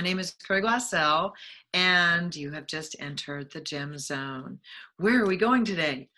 [0.00, 1.32] My name is Carrie Glassell,
[1.74, 4.58] and you have just entered the gem zone.
[4.96, 6.08] Where are we going today?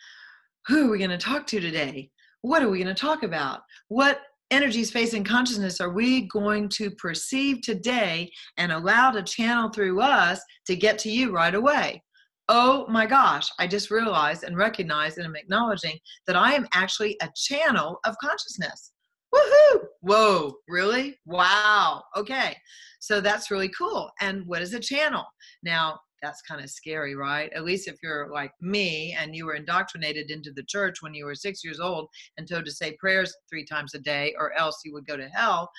[0.69, 2.13] Who are we going to talk to today?
[2.43, 3.63] What are we going to talk about?
[3.89, 4.21] What
[4.53, 10.01] energy, space, and consciousness are we going to perceive today and allow to channel through
[10.01, 12.05] us to get to you right away?
[12.49, 17.17] Oh my gosh, I just realized and recognized and I'm acknowledging that I am actually
[17.21, 18.92] a channel of consciousness.
[19.35, 19.81] Woohoo!
[20.01, 21.19] Whoa, really?
[21.27, 22.03] Wow.
[22.17, 22.57] Okay.
[23.01, 24.11] So that's really cool.
[24.21, 25.25] And what is a channel?
[25.63, 27.53] Now, that's kind of scary, right?
[27.53, 31.25] At least if you're like me and you were indoctrinated into the church when you
[31.25, 34.81] were six years old and told to say prayers three times a day, or else
[34.85, 35.71] you would go to hell.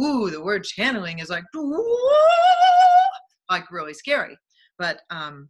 [0.00, 1.44] Ooh, the word channeling is like,
[3.50, 4.36] like really scary.
[4.78, 5.48] But um,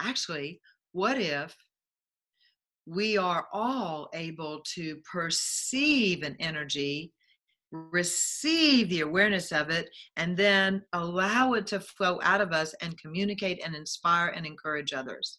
[0.00, 0.60] actually,
[0.92, 1.56] what if
[2.90, 7.12] we are all able to perceive an energy,
[7.70, 12.98] receive the awareness of it, and then allow it to flow out of us and
[12.98, 15.38] communicate and inspire and encourage others.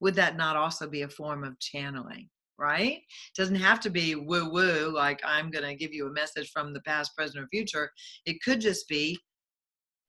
[0.00, 2.30] Would that not also be a form of channeling?
[2.58, 2.96] Right?
[2.96, 6.50] It doesn't have to be woo woo, like I'm going to give you a message
[6.50, 7.90] from the past, present, or future.
[8.24, 9.18] It could just be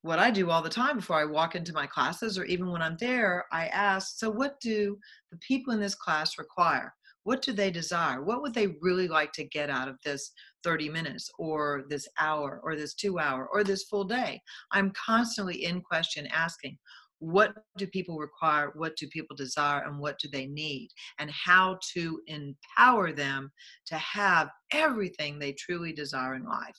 [0.03, 2.81] what I do all the time before I walk into my classes or even when
[2.81, 4.97] I'm there, I ask, so what do
[5.31, 6.94] the people in this class require?
[7.23, 8.23] What do they desire?
[8.23, 10.31] What would they really like to get out of this
[10.63, 14.41] 30 minutes or this hour or this two hour or this full day?
[14.72, 16.79] I'm constantly in question asking,
[17.22, 21.78] what do people require what do people desire and what do they need and how
[21.94, 23.52] to empower them
[23.86, 26.75] to have everything they truly desire in life.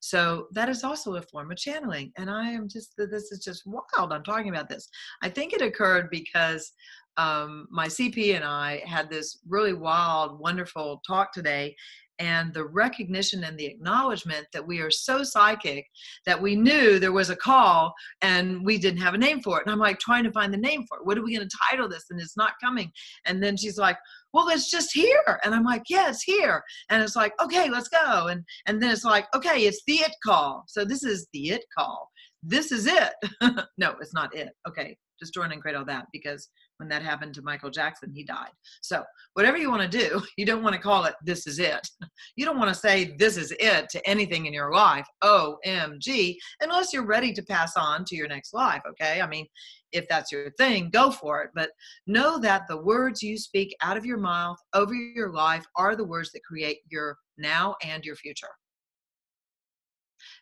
[0.00, 3.62] So that is also a form of channeling and i am just this is just
[3.66, 4.88] wild i'm talking about this.
[5.22, 6.72] I think it occurred because
[7.16, 11.76] um, my cp and i had this really wild wonderful talk today
[12.18, 15.86] and the recognition and the acknowledgement that we are so psychic
[16.26, 17.92] that we knew there was a call
[18.22, 19.66] and we didn't have a name for it.
[19.66, 21.06] And I'm like trying to find the name for it.
[21.06, 22.04] What are we going to title this?
[22.10, 22.90] And it's not coming.
[23.26, 23.98] And then she's like,
[24.32, 25.40] well, it's just here.
[25.44, 26.62] And I'm like, yeah, it's here.
[26.90, 28.28] And it's like, okay, let's go.
[28.28, 30.64] And and then it's like, okay, it's the it call.
[30.66, 32.10] So this is the it call.
[32.46, 33.12] This is it.
[33.78, 34.50] no, it's not it.
[34.68, 38.50] Okay, destroy and create all that because when that happened to Michael Jackson, he died.
[38.82, 41.88] So, whatever you want to do, you don't want to call it this is it.
[42.36, 46.92] You don't want to say this is it to anything in your life, OMG, unless
[46.92, 49.20] you're ready to pass on to your next life, okay?
[49.20, 49.46] I mean,
[49.92, 51.50] if that's your thing, go for it.
[51.54, 51.70] But
[52.08, 56.04] know that the words you speak out of your mouth over your life are the
[56.04, 58.48] words that create your now and your future.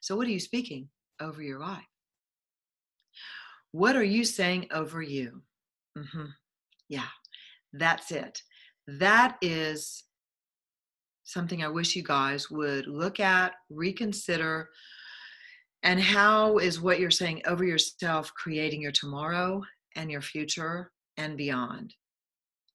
[0.01, 0.89] So, what are you speaking
[1.21, 1.91] over your life?
[3.73, 5.43] What are you saying over you?
[5.97, 6.27] Mm-hmm.
[6.89, 7.09] Yeah,
[7.73, 8.41] that's it.
[8.87, 10.05] That is
[11.25, 14.69] something I wish you guys would look at, reconsider,
[15.83, 19.62] and how is what you're saying over yourself creating your tomorrow
[19.97, 21.95] and your future and beyond.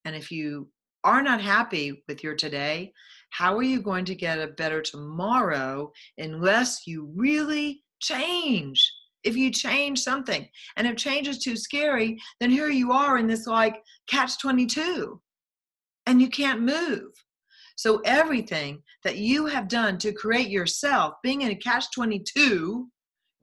[0.05, 0.69] And if you
[1.03, 2.91] are not happy with your today,
[3.29, 8.91] how are you going to get a better tomorrow unless you really change?
[9.23, 10.47] If you change something.
[10.75, 15.19] And if change is too scary, then here you are in this like catch 22
[16.05, 17.11] and you can't move.
[17.75, 22.87] So everything that you have done to create yourself, being in a catch 22,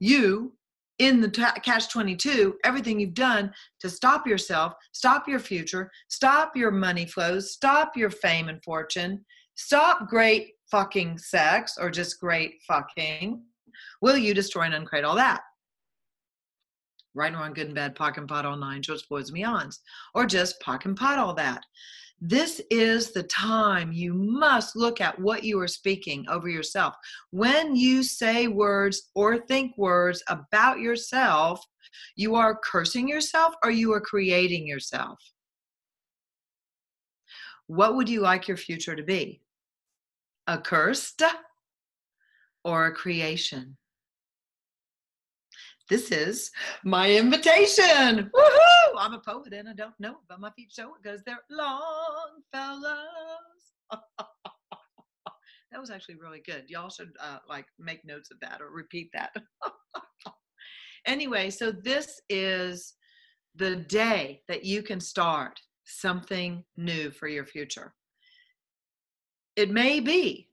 [0.01, 0.53] you
[0.99, 6.57] in the t- catch 22, everything you've done to stop yourself, stop your future, stop
[6.57, 9.25] your money flows, stop your fame and fortune,
[9.57, 13.43] stop great fucking sex or just great fucking,
[14.01, 15.43] will you destroy and uncreate all that?
[17.15, 19.79] Right and wrong, good and bad, POC and POD all nine, shorts, boys, and beyonds,
[20.15, 21.63] or just POC and POD all that.
[22.21, 26.95] This is the time you must look at what you are speaking over yourself.
[27.31, 31.65] When you say words or think words about yourself,
[32.17, 35.19] you are cursing yourself or you are creating yourself.
[37.67, 39.41] What would you like your future to be?
[40.47, 41.23] A cursed
[42.65, 43.77] or a creation?
[45.89, 46.51] This is
[46.85, 48.31] my invitation.
[48.35, 48.95] Woohoo!
[48.99, 52.43] I'm a poet and I don't know, but my feet show it because they're long
[52.53, 53.01] fellows.
[55.75, 56.65] that was actually really good.
[56.69, 59.35] Y'all should uh, like make notes of that or repeat that.
[61.07, 62.95] anyway, so this is
[63.57, 67.93] the day that you can start something new for your future.
[69.57, 70.49] It may be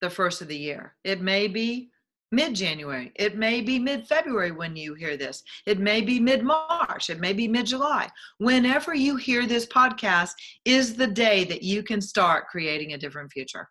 [0.00, 0.94] the first of the year.
[1.04, 1.90] It may be
[2.32, 3.12] mid January.
[3.16, 5.42] It may be mid February when you hear this.
[5.66, 7.10] It may be mid March.
[7.10, 8.08] It may be mid July.
[8.38, 10.30] Whenever you hear this podcast,
[10.64, 13.68] is the day that you can start creating a different future.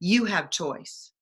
[0.00, 1.12] You have choice.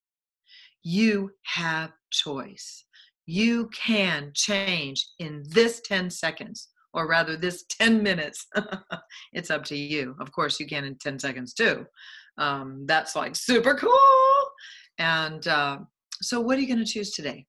[0.82, 2.85] You have choice.
[3.26, 8.47] you can change in this 10 seconds, or rather, this 10 minutes.
[9.35, 10.17] it's up to you.
[10.19, 11.85] Of course, you can in 10 seconds too.
[12.38, 14.50] Um, that's like super cool.
[14.99, 15.79] And uh,
[16.20, 17.47] so, what are you going to choose today?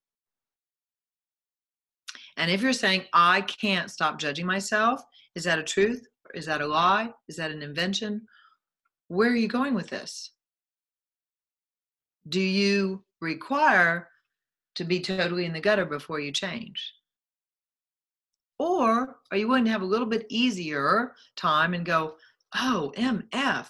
[2.37, 5.01] And if you're saying, I can't stop judging myself,
[5.35, 6.07] is that a truth?
[6.33, 7.11] Is that a lie?
[7.27, 8.21] Is that an invention?
[9.07, 10.31] Where are you going with this?
[12.29, 14.07] Do you require
[14.75, 16.93] to be totally in the gutter before you change?
[18.59, 22.15] Or are you willing to have a little bit easier time and go,
[22.55, 23.67] oh, MF,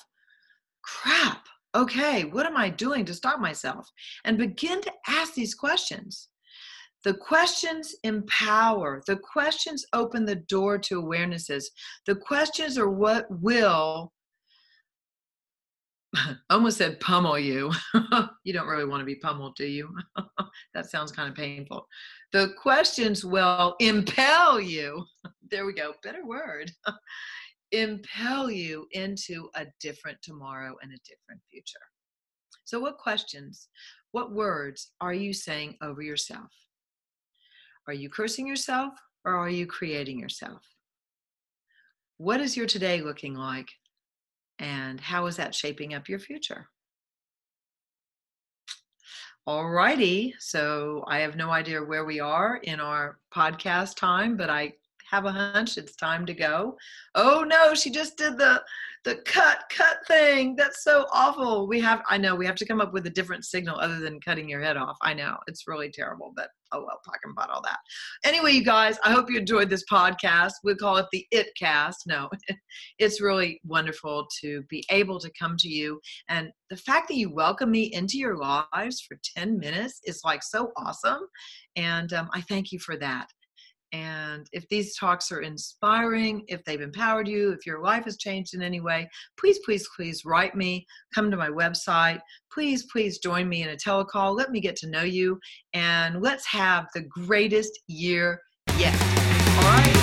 [0.82, 3.90] crap, okay, what am I doing to stop myself?
[4.26, 6.30] And begin to ask these questions.
[7.04, 11.64] The questions empower, the questions open the door to awarenesses.
[12.06, 14.12] The questions are what will
[16.50, 17.72] almost said pummel you.
[18.44, 19.90] you don't really want to be pummeled, do you?
[20.74, 21.88] that sounds kind of painful.
[22.34, 25.06] The questions will impel you.
[25.50, 26.72] there we go, better word.
[27.72, 31.80] Impel you into a different tomorrow and a different future.
[32.66, 33.68] So, what questions,
[34.12, 36.52] what words are you saying over yourself?
[37.88, 38.94] Are you cursing yourself
[39.26, 40.64] or are you creating yourself?
[42.18, 43.70] What is your today looking like?
[44.60, 46.68] And how is that shaping up your future?
[49.48, 50.36] All righty.
[50.38, 54.74] So I have no idea where we are in our podcast time, but I
[55.10, 56.78] have a hunch it's time to go.
[57.16, 58.62] Oh no, she just did the
[59.06, 60.56] the cut cut thing.
[60.56, 61.68] That's so awful.
[61.68, 64.20] We have I know we have to come up with a different signal other than
[64.20, 64.98] cutting your head off.
[65.02, 67.80] I know it's really terrible, but oh well, talking about all that.
[68.26, 70.54] Anyway, you guys, I hope you enjoyed this podcast.
[70.64, 72.06] We call it the It Cast.
[72.08, 72.30] No,
[73.00, 76.00] it's really wonderful to be able to come to you.
[76.28, 80.44] And the fact that you welcome me into your lives for 10 minutes is like
[80.44, 81.22] so awesome.
[81.76, 83.28] And um, I thank you for that.
[83.92, 88.54] And if these talks are inspiring, if they've empowered you, if your life has changed
[88.54, 92.20] in any way, please, please, please write me, come to my website.
[92.52, 94.36] Please, please join me in a telecall.
[94.36, 95.40] Let me get to know you
[95.74, 98.42] and let's have the greatest year
[98.78, 98.94] yet.
[99.58, 99.99] All right.